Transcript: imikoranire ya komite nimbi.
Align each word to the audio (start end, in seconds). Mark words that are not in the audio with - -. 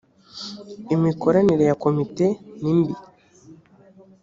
imikoranire 0.95 1.63
ya 1.69 1.75
komite 1.83 2.25
nimbi. 2.61 2.93